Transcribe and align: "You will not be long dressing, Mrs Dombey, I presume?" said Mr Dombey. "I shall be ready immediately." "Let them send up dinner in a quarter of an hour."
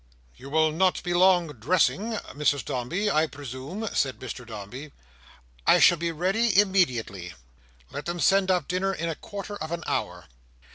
"You 0.35 0.49
will 0.49 0.71
not 0.71 1.03
be 1.03 1.13
long 1.13 1.45
dressing, 1.49 2.13
Mrs 2.33 2.65
Dombey, 2.65 3.11
I 3.11 3.27
presume?" 3.27 3.87
said 3.93 4.17
Mr 4.17 4.47
Dombey. 4.47 4.93
"I 5.67 5.77
shall 5.77 5.99
be 5.99 6.11
ready 6.11 6.59
immediately." 6.59 7.35
"Let 7.91 8.05
them 8.05 8.19
send 8.19 8.49
up 8.49 8.67
dinner 8.67 8.95
in 8.95 9.09
a 9.09 9.15
quarter 9.15 9.57
of 9.57 9.71
an 9.71 9.83
hour." 9.85 10.25